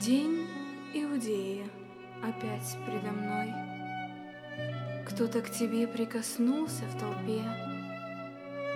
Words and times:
День 0.00 0.48
Иудеи 0.92 1.70
опять 2.20 2.76
предо 2.84 3.12
мной. 3.12 3.48
Кто-то 5.06 5.40
к 5.40 5.50
тебе 5.50 5.86
прикоснулся 5.86 6.82
в 6.86 6.98
толпе 6.98 7.44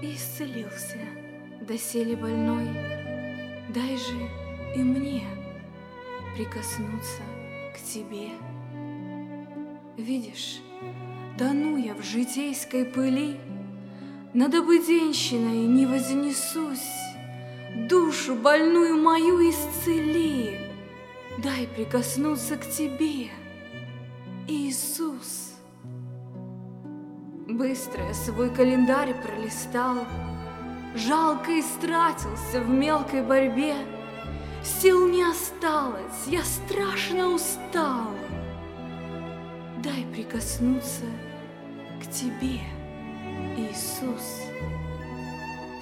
И 0.00 0.14
исцелился, 0.14 0.98
доселе 1.60 2.14
больной. 2.14 2.68
Дай 3.74 3.96
же 3.96 4.30
и 4.76 4.78
мне 4.78 5.26
прикоснуться 6.36 7.22
к 7.74 7.80
тебе. 7.80 8.28
Видишь, 9.96 10.60
тону 11.36 11.78
я 11.78 11.94
в 11.94 12.02
житейской 12.04 12.84
пыли, 12.84 13.40
Над 14.34 14.54
обыденщиной 14.54 15.66
не 15.66 15.84
вознесусь, 15.84 16.92
Душу 17.88 18.36
больную 18.36 18.96
мою 18.96 19.40
исцели, 19.50 19.77
Дай 21.58 21.66
прикоснуться 21.66 22.56
к 22.56 22.70
тебе, 22.70 23.30
Иисус. 24.46 25.54
Быстро 27.48 28.06
я 28.06 28.14
свой 28.14 28.48
календарь 28.50 29.12
пролистал, 29.20 30.06
Жалко 30.94 31.58
истратился 31.58 32.60
в 32.60 32.68
мелкой 32.68 33.24
борьбе, 33.24 33.74
Сил 34.62 35.08
не 35.08 35.24
осталось, 35.24 36.28
я 36.28 36.44
страшно 36.44 37.34
устал. 37.34 38.06
Дай 39.82 40.06
прикоснуться 40.12 41.06
к 42.00 42.08
тебе, 42.08 42.60
Иисус. 43.56 44.44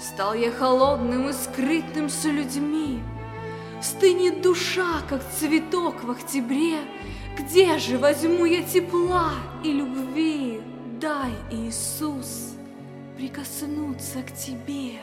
Стал 0.01 0.33
я 0.33 0.51
холодным 0.53 1.29
и 1.29 1.35
скрытным 1.35 2.09
с 2.09 2.25
людьми, 2.25 3.03
Стынет 3.87 4.43
душа, 4.43 5.01
как 5.09 5.23
цветок 5.39 6.03
в 6.03 6.11
октябре. 6.11 6.79
Где 7.39 7.79
же 7.79 7.99
возьму 7.99 8.45
я 8.45 8.65
тепла 8.65 9.35
и 9.63 9.73
любви? 9.73 10.61
Дай, 11.01 11.31
Иисус, 11.53 12.57
прикоснуться 13.17 14.23
к 14.23 14.35
тебе. 14.35 14.99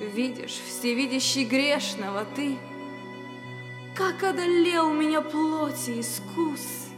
Видишь, 0.00 0.60
всевидящий 0.66 1.44
грешного 1.44 2.26
ты, 2.34 2.58
Как 3.94 4.24
одолел 4.24 4.92
меня 4.92 5.20
плоти 5.20 6.00
искус, 6.00 6.88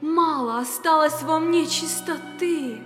Мало 0.00 0.60
осталось 0.60 1.22
во 1.22 1.40
мне 1.40 1.66
чистоты, 1.66 2.78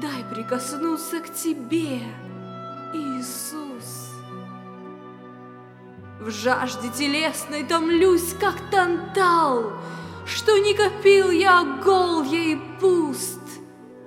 Дай 0.00 0.22
прикоснуться 0.32 1.18
к 1.18 1.34
тебе, 1.34 2.02
Иисус. 2.94 4.05
В 6.18 6.30
жажде 6.30 6.88
телесной 6.88 7.62
томлюсь, 7.64 8.34
как 8.40 8.70
тантал, 8.70 9.72
Что 10.24 10.56
не 10.56 10.72
копил 10.74 11.30
я 11.30 11.62
гол 11.84 12.22
ей 12.22 12.58
пуст. 12.80 13.40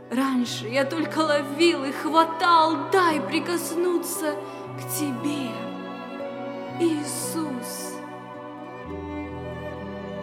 Раньше 0.09 0.67
я 0.67 0.85
только 0.85 1.19
ловил 1.19 1.83
и 1.83 1.91
хватал, 1.91 2.89
Дай 2.91 3.21
прикоснуться 3.21 4.33
к 4.79 4.97
тебе, 4.97 5.51
Иисус. 6.79 7.93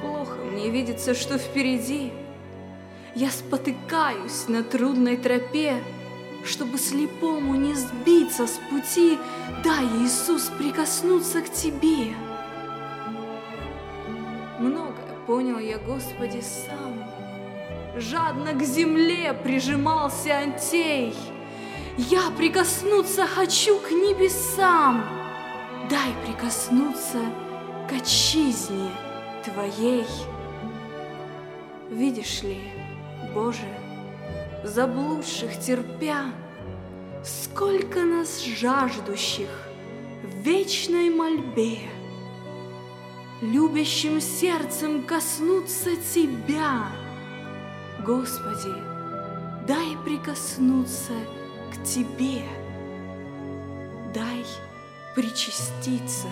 Плохо 0.01 0.39
мне 0.53 0.70
видится, 0.70 1.14
что 1.14 1.39
впереди 1.39 2.12
Я 3.14 3.31
спотыкаюсь 3.31 4.48
на 4.48 4.64
трудной 4.64 5.17
тропе, 5.17 5.80
Чтобы 6.46 6.79
слепому 6.79 7.57
не 7.57 7.74
сбиться 7.74 8.46
с 8.46 8.61
пути, 8.70 9.18
Дай, 9.64 9.84
Иисус, 10.05 10.48
прикоснуться 10.57 11.42
к 11.42 11.51
тебе. 11.51 12.14
Многое 14.61 15.17
понял 15.27 15.58
я, 15.58 15.79
Господи, 15.79 16.40
сам, 16.40 17.05
Жадно 17.96 18.52
к 18.52 18.62
земле 18.62 19.33
прижимался 19.33 20.39
Антей, 20.39 21.17
Я 21.96 22.30
прикоснуться 22.39 23.27
хочу 23.27 23.80
к 23.80 23.90
небесам, 23.90 25.05
Дай 25.90 26.14
прикоснуться 26.24 27.18
к 27.90 27.92
отчизне 27.92 28.90
Твоей. 29.45 30.07
Видишь 31.90 32.42
ли, 32.42 32.61
Боже, 33.34 33.67
заблудших 34.66 35.58
терпя, 35.58 36.32
Сколько 37.24 38.04
нас 38.04 38.44
жаждущих 38.44 39.48
в 40.22 40.42
вечной 40.42 41.10
мольбе, 41.10 41.80
Любящим 43.42 44.20
сердцем 44.20 45.02
коснуться 45.02 45.96
Тебя, 45.96 46.86
Господи, 48.04 48.74
дай 49.66 49.96
прикоснуться 50.04 51.12
к 51.72 51.84
Тебе, 51.84 52.42
дай 54.14 54.44
причаститься 55.14 56.28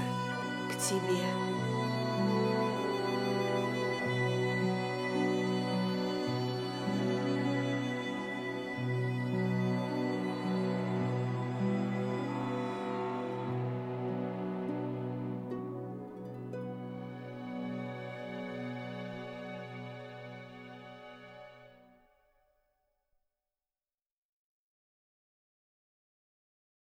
к 0.70 0.78
Тебе. 0.78 1.73